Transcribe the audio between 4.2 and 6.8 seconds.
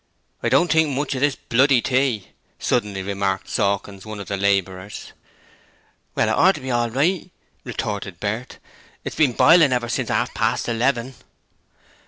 the labourers. 'Well it oughter be